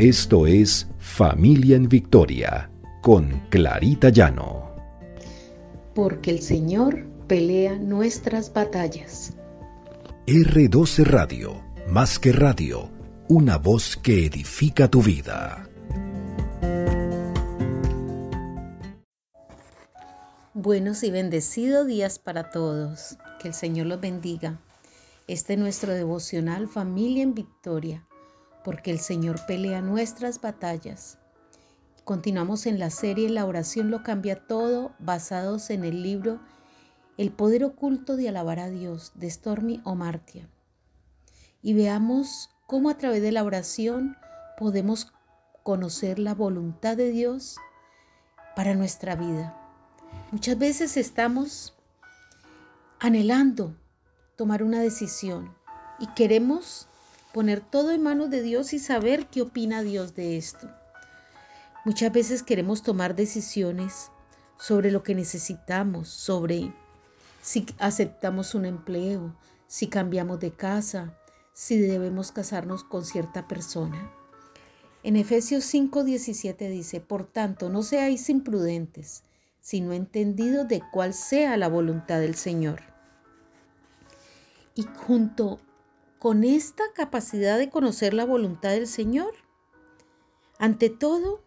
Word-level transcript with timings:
Esto 0.00 0.46
es 0.46 0.88
Familia 0.98 1.76
en 1.76 1.86
Victoria 1.86 2.70
con 3.02 3.38
Clarita 3.50 4.08
Llano. 4.08 4.74
Porque 5.94 6.30
el 6.30 6.40
Señor 6.40 7.04
pelea 7.26 7.76
nuestras 7.76 8.50
batallas. 8.50 9.34
R12 10.26 11.04
Radio, 11.04 11.62
más 11.86 12.18
que 12.18 12.32
radio, 12.32 12.90
una 13.28 13.58
voz 13.58 13.98
que 13.98 14.24
edifica 14.24 14.88
tu 14.88 15.02
vida. 15.02 15.68
Buenos 20.54 21.02
y 21.02 21.10
bendecidos 21.10 21.86
días 21.86 22.18
para 22.18 22.48
todos. 22.48 23.18
Que 23.38 23.48
el 23.48 23.54
Señor 23.54 23.86
los 23.86 24.00
bendiga. 24.00 24.62
Este 25.26 25.52
es 25.52 25.58
nuestro 25.58 25.92
devocional 25.92 26.68
Familia 26.68 27.22
en 27.22 27.34
Victoria 27.34 28.06
porque 28.64 28.90
el 28.90 28.98
Señor 28.98 29.44
pelea 29.46 29.80
nuestras 29.80 30.40
batallas. 30.40 31.18
Continuamos 32.04 32.66
en 32.66 32.78
la 32.78 32.90
serie 32.90 33.28
La 33.28 33.44
oración 33.46 33.90
lo 33.90 34.02
cambia 34.02 34.46
todo, 34.46 34.92
basados 34.98 35.70
en 35.70 35.84
el 35.84 36.02
libro 36.02 36.40
El 37.16 37.30
poder 37.30 37.64
oculto 37.64 38.16
de 38.16 38.28
alabar 38.28 38.58
a 38.58 38.68
Dios 38.68 39.12
de 39.14 39.30
Stormy 39.30 39.80
Omartia. 39.84 40.48
Y 41.62 41.74
veamos 41.74 42.50
cómo 42.66 42.90
a 42.90 42.96
través 42.96 43.22
de 43.22 43.32
la 43.32 43.44
oración 43.44 44.16
podemos 44.58 45.12
conocer 45.62 46.18
la 46.18 46.34
voluntad 46.34 46.96
de 46.96 47.10
Dios 47.10 47.56
para 48.56 48.74
nuestra 48.74 49.14
vida. 49.14 49.56
Muchas 50.32 50.58
veces 50.58 50.96
estamos 50.96 51.76
anhelando 52.98 53.76
tomar 54.36 54.62
una 54.62 54.80
decisión 54.80 55.54
y 55.98 56.06
queremos 56.08 56.89
poner 57.32 57.60
todo 57.60 57.92
en 57.92 58.02
manos 58.02 58.30
de 58.30 58.42
Dios 58.42 58.72
y 58.72 58.78
saber 58.78 59.26
qué 59.26 59.42
opina 59.42 59.82
Dios 59.82 60.14
de 60.14 60.36
esto. 60.36 60.68
Muchas 61.84 62.12
veces 62.12 62.42
queremos 62.42 62.82
tomar 62.82 63.14
decisiones 63.14 64.10
sobre 64.58 64.90
lo 64.90 65.02
que 65.02 65.14
necesitamos, 65.14 66.08
sobre 66.08 66.74
si 67.40 67.66
aceptamos 67.78 68.54
un 68.54 68.66
empleo, 68.66 69.34
si 69.66 69.88
cambiamos 69.88 70.40
de 70.40 70.50
casa, 70.50 71.16
si 71.54 71.78
debemos 71.78 72.32
casarnos 72.32 72.84
con 72.84 73.04
cierta 73.04 73.48
persona. 73.48 74.12
En 75.02 75.16
Efesios 75.16 75.64
5:17 75.64 76.68
dice, 76.68 77.00
por 77.00 77.24
tanto, 77.24 77.70
no 77.70 77.82
seáis 77.82 78.28
imprudentes, 78.28 79.22
sino 79.60 79.92
entendidos 79.92 80.68
de 80.68 80.82
cuál 80.92 81.14
sea 81.14 81.56
la 81.56 81.68
voluntad 81.68 82.20
del 82.20 82.34
Señor. 82.34 82.82
Y 84.74 84.86
junto 85.06 85.60
con 86.20 86.44
esta 86.44 86.84
capacidad 86.94 87.56
de 87.56 87.70
conocer 87.70 88.12
la 88.12 88.26
voluntad 88.26 88.72
del 88.72 88.86
Señor, 88.86 89.32
ante 90.58 90.90
todo, 90.90 91.42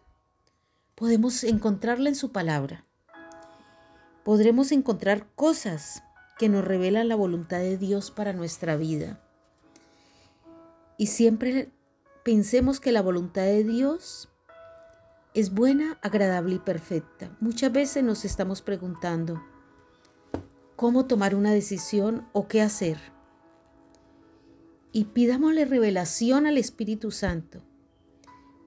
podemos 0.96 1.44
encontrarla 1.44 2.08
en 2.08 2.16
su 2.16 2.32
palabra. 2.32 2.84
Podremos 4.24 4.72
encontrar 4.72 5.28
cosas 5.36 6.02
que 6.40 6.48
nos 6.48 6.64
revelan 6.64 7.06
la 7.06 7.14
voluntad 7.14 7.58
de 7.58 7.78
Dios 7.78 8.10
para 8.10 8.32
nuestra 8.32 8.76
vida. 8.76 9.20
Y 10.98 11.06
siempre 11.06 11.70
pensemos 12.24 12.80
que 12.80 12.90
la 12.90 13.00
voluntad 13.00 13.42
de 13.42 13.62
Dios 13.62 14.28
es 15.34 15.54
buena, 15.54 16.00
agradable 16.02 16.56
y 16.56 16.58
perfecta. 16.58 17.30
Muchas 17.38 17.70
veces 17.70 18.02
nos 18.02 18.24
estamos 18.24 18.60
preguntando 18.60 19.40
cómo 20.74 21.06
tomar 21.06 21.36
una 21.36 21.52
decisión 21.52 22.26
o 22.32 22.48
qué 22.48 22.60
hacer 22.60 23.13
y 24.94 25.06
pidámosle 25.06 25.64
revelación 25.64 26.46
al 26.46 26.56
Espíritu 26.56 27.10
Santo. 27.10 27.60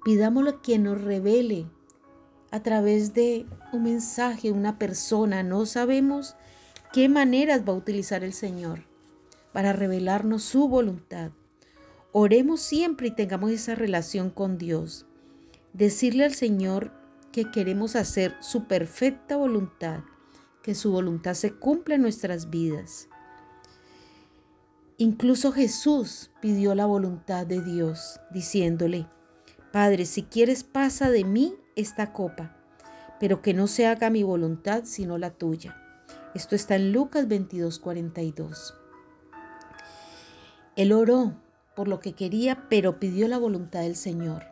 Pidámosle 0.04 0.56
que 0.62 0.78
nos 0.78 1.02
revele 1.02 1.68
a 2.52 2.62
través 2.62 3.14
de 3.14 3.46
un 3.72 3.84
mensaje, 3.84 4.52
una 4.52 4.78
persona. 4.78 5.42
No 5.42 5.66
sabemos 5.66 6.36
qué 6.92 7.08
maneras 7.08 7.62
va 7.66 7.72
a 7.72 7.78
utilizar 7.78 8.26
el 8.26 8.34
Señor 8.34 8.82
para 9.54 9.72
revelarnos 9.72 10.44
su 10.44 10.68
voluntad. 10.68 11.32
Oremos 12.12 12.60
siempre 12.60 13.08
y 13.08 13.12
tengamos 13.12 13.52
esa 13.52 13.74
relación 13.76 14.30
con 14.30 14.58
Dios. 14.58 15.06
Decirle 15.72 16.26
al 16.26 16.34
Señor 16.34 16.92
que 17.32 17.50
queremos 17.52 17.96
hacer 17.96 18.36
su 18.42 18.66
perfecta 18.66 19.38
voluntad, 19.38 20.02
que 20.62 20.76
su 20.76 20.92
voluntad 20.92 21.36
se 21.36 21.54
cumpla 21.54 21.96
en 21.96 22.02
nuestras 22.02 22.50
vidas. 22.50 23.08
Incluso 25.00 25.52
Jesús 25.52 26.32
pidió 26.42 26.74
la 26.74 26.88
voluntad 26.88 27.46
de 27.46 27.62
Dios, 27.62 28.20
diciéndole, 28.32 29.06
Padre, 29.72 30.06
si 30.06 30.24
quieres 30.24 30.64
pasa 30.64 31.12
de 31.12 31.24
mí 31.24 31.54
esta 31.76 32.14
copa, 32.14 32.58
pero 33.20 33.44
que 33.44 33.54
no 33.54 33.68
se 33.68 33.86
haga 33.86 34.10
mi 34.10 34.24
voluntad 34.24 34.86
sino 34.86 35.20
la 35.20 35.30
tuya. 35.30 35.80
Esto 36.34 36.56
está 36.56 36.78
en 36.78 36.94
Lucas 36.94 37.28
22, 37.28 37.78
42. 37.78 38.74
Él 40.76 40.92
oró 40.92 41.40
por 41.76 41.88
lo 41.88 42.00
que 42.00 42.14
quería, 42.14 42.68
pero 42.68 43.00
pidió 43.00 43.28
la 43.28 43.38
voluntad 43.38 43.82
del 43.82 43.96
Señor. 43.96 44.46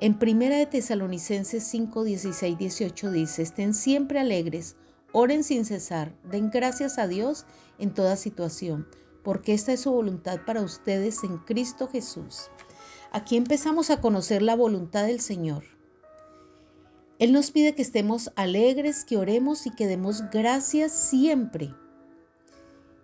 En 0.00 0.18
Primera 0.18 0.56
de 0.56 0.66
Tesalonicenses 0.66 1.62
5, 1.62 2.02
16, 2.02 2.58
18 2.58 3.10
dice, 3.12 3.42
estén 3.42 3.74
siempre 3.74 4.18
alegres, 4.18 4.74
oren 5.12 5.44
sin 5.44 5.64
cesar, 5.64 6.12
den 6.24 6.50
gracias 6.50 6.98
a 6.98 7.06
Dios 7.06 7.46
en 7.78 7.94
toda 7.94 8.16
situación 8.16 8.88
porque 9.28 9.52
esta 9.52 9.74
es 9.74 9.82
su 9.82 9.92
voluntad 9.92 10.40
para 10.46 10.62
ustedes 10.62 11.22
en 11.22 11.36
Cristo 11.36 11.86
Jesús. 11.86 12.50
Aquí 13.12 13.36
empezamos 13.36 13.90
a 13.90 14.00
conocer 14.00 14.40
la 14.40 14.56
voluntad 14.56 15.04
del 15.04 15.20
Señor. 15.20 15.64
Él 17.18 17.34
nos 17.34 17.50
pide 17.50 17.74
que 17.74 17.82
estemos 17.82 18.32
alegres, 18.36 19.04
que 19.04 19.18
oremos 19.18 19.66
y 19.66 19.70
que 19.70 19.86
demos 19.86 20.22
gracias 20.30 20.92
siempre. 20.92 21.74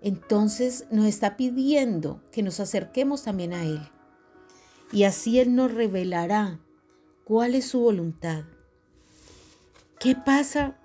Entonces 0.00 0.86
nos 0.90 1.04
está 1.04 1.36
pidiendo 1.36 2.22
que 2.32 2.42
nos 2.42 2.58
acerquemos 2.58 3.24
también 3.24 3.52
a 3.52 3.62
Él. 3.62 3.86
Y 4.92 5.04
así 5.04 5.40
Él 5.40 5.54
nos 5.54 5.74
revelará 5.74 6.58
cuál 7.24 7.54
es 7.54 7.66
su 7.66 7.80
voluntad. 7.80 8.44
¿Qué 10.00 10.16
pasa? 10.16 10.78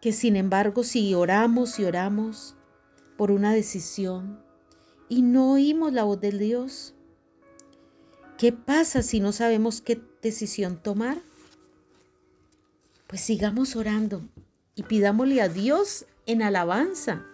Que 0.00 0.12
sin 0.12 0.34
embargo 0.34 0.82
si 0.82 1.12
oramos 1.12 1.78
y 1.78 1.84
oramos 1.84 2.56
por 3.18 3.30
una 3.30 3.52
decisión, 3.52 4.42
y 5.08 5.22
no 5.22 5.52
oímos 5.52 5.92
la 5.92 6.04
voz 6.04 6.20
de 6.20 6.32
Dios? 6.32 6.94
¿Qué 8.38 8.52
pasa 8.52 9.02
si 9.02 9.20
no 9.20 9.32
sabemos 9.32 9.80
qué 9.80 10.02
decisión 10.22 10.82
tomar? 10.82 11.18
Pues 13.06 13.20
sigamos 13.20 13.76
orando 13.76 14.22
y 14.74 14.84
pidámosle 14.84 15.42
a 15.42 15.48
Dios 15.48 16.06
en 16.26 16.42
alabanza. 16.42 17.24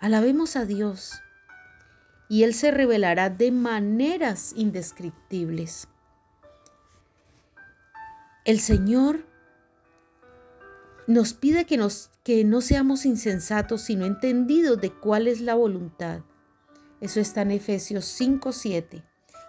Alabemos 0.00 0.56
a 0.56 0.64
Dios 0.64 1.12
y 2.28 2.44
Él 2.44 2.54
se 2.54 2.70
revelará 2.70 3.30
de 3.30 3.52
maneras 3.52 4.52
indescriptibles. 4.56 5.88
El 8.44 8.58
Señor 8.58 9.24
nos 11.06 11.34
pide 11.34 11.64
que, 11.64 11.76
nos, 11.76 12.10
que 12.24 12.44
no 12.44 12.60
seamos 12.60 13.06
insensatos, 13.06 13.82
sino 13.82 14.04
entendidos 14.04 14.80
de 14.80 14.90
cuál 14.90 15.28
es 15.28 15.40
la 15.40 15.54
voluntad. 15.54 16.22
Eso 17.02 17.18
está 17.18 17.42
en 17.42 17.50
Efesios 17.50 18.04
5:7. 18.04 19.02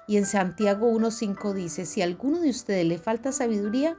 Y 0.07 0.17
en 0.17 0.25
Santiago 0.25 0.89
1:5 0.89 1.53
dice, 1.53 1.85
si 1.85 2.01
a 2.01 2.05
alguno 2.05 2.39
de 2.39 2.49
ustedes 2.49 2.83
le 2.83 2.97
falta 2.97 3.31
sabiduría, 3.31 3.95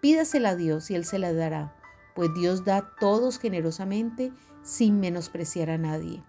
pídasela 0.00 0.50
a 0.50 0.56
Dios 0.56 0.90
y 0.90 0.96
Él 0.96 1.04
se 1.04 1.20
la 1.20 1.32
dará, 1.32 1.72
pues 2.16 2.34
Dios 2.34 2.64
da 2.64 2.78
a 2.78 2.90
todos 2.98 3.38
generosamente 3.38 4.32
sin 4.64 4.98
menospreciar 4.98 5.70
a 5.70 5.78
nadie. 5.78 6.20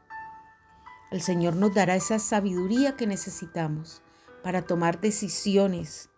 El 1.10 1.22
Señor 1.22 1.56
nos 1.56 1.74
dará 1.74 1.96
esa 1.96 2.20
sabiduría 2.20 2.96
que 2.96 3.08
necesitamos 3.08 4.04
para 4.44 4.62
tomar 4.62 5.02
decisiones 5.02 6.12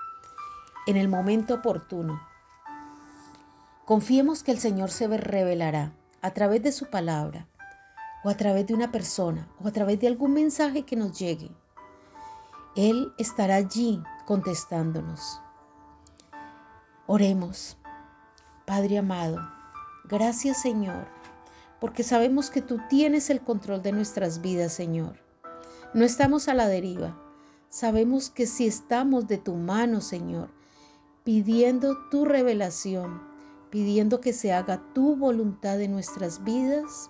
en 0.87 0.97
el 0.97 1.07
momento 1.07 1.53
oportuno. 1.53 2.19
Confiemos 3.85 4.43
que 4.43 4.51
el 4.51 4.59
Señor 4.59 4.91
se 4.91 5.07
revelará 5.07 5.93
a 6.21 6.31
través 6.31 6.61
de 6.61 6.73
su 6.73 6.89
palabra 6.89 7.47
o 8.23 8.29
a 8.29 8.35
través 8.35 8.67
de 8.67 8.73
una 8.73 8.91
persona 8.91 9.47
o 9.63 9.67
a 9.67 9.71
través 9.71 9.99
de 9.99 10.07
algún 10.07 10.33
mensaje 10.33 10.83
que 10.83 10.95
nos 10.95 11.17
llegue. 11.17 11.51
Él 12.75 13.13
estará 13.17 13.55
allí 13.55 14.01
contestándonos. 14.25 15.41
Oremos. 17.07 17.77
Padre 18.65 18.99
amado, 18.99 19.39
gracias 20.03 20.61
Señor, 20.61 21.07
porque 21.79 22.03
sabemos 22.03 22.51
que 22.51 22.61
tú 22.61 22.79
tienes 22.87 23.31
el 23.31 23.41
control 23.41 23.81
de 23.81 23.91
nuestras 23.91 24.41
vidas, 24.41 24.73
Señor. 24.73 25.17
No 25.95 26.05
estamos 26.05 26.47
a 26.47 26.53
la 26.53 26.67
deriva. 26.67 27.17
Sabemos 27.69 28.29
que 28.29 28.45
si 28.45 28.67
estamos 28.67 29.27
de 29.27 29.39
tu 29.39 29.55
mano, 29.55 30.01
Señor, 30.01 30.51
pidiendo 31.23 31.97
tu 32.11 32.25
revelación, 32.25 33.23
pidiendo 33.71 34.21
que 34.21 34.33
se 34.33 34.53
haga 34.53 34.83
tu 34.93 35.15
voluntad 35.15 35.81
en 35.81 35.91
nuestras 35.91 36.43
vidas, 36.43 37.09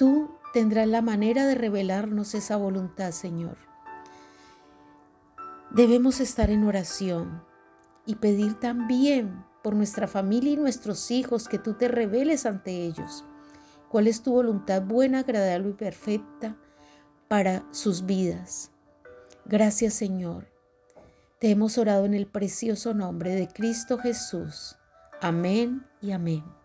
Tú 0.00 0.30
tendrás 0.54 0.88
la 0.88 1.02
manera 1.02 1.46
de 1.46 1.54
revelarnos 1.54 2.34
esa 2.34 2.56
voluntad, 2.56 3.10
Señor. 3.10 3.58
Debemos 5.70 6.20
estar 6.20 6.48
en 6.48 6.64
oración 6.64 7.44
y 8.06 8.14
pedir 8.14 8.58
también 8.58 9.44
por 9.62 9.74
nuestra 9.74 10.08
familia 10.08 10.52
y 10.52 10.56
nuestros 10.56 11.10
hijos 11.10 11.48
que 11.48 11.58
tú 11.58 11.74
te 11.74 11.88
reveles 11.88 12.46
ante 12.46 12.86
ellos. 12.86 13.26
¿Cuál 13.90 14.06
es 14.06 14.22
tu 14.22 14.32
voluntad 14.32 14.80
buena, 14.80 15.18
agradable 15.18 15.68
y 15.68 15.74
perfecta 15.74 16.56
para 17.28 17.66
sus 17.70 18.06
vidas? 18.06 18.70
Gracias 19.44 19.92
Señor. 19.92 20.50
Te 21.40 21.50
hemos 21.50 21.76
orado 21.76 22.06
en 22.06 22.14
el 22.14 22.26
precioso 22.26 22.94
nombre 22.94 23.34
de 23.34 23.48
Cristo 23.48 23.98
Jesús. 23.98 24.78
Amén 25.20 25.84
y 26.00 26.12
amén. 26.12 26.59